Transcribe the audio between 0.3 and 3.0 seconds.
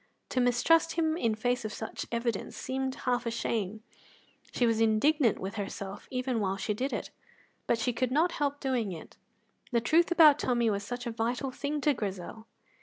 mistrust him in face of such evidence seemed